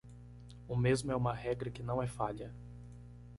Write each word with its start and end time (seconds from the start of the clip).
O 0.67 0.75
mesmo 0.75 1.11
é 1.11 1.15
uma 1.15 1.31
regra 1.31 1.69
que 1.69 1.83
não 1.83 2.01
é 2.01 2.07
falha. 2.07 2.51